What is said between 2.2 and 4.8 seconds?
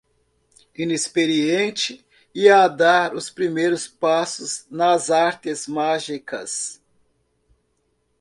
e a dar os primeiros passos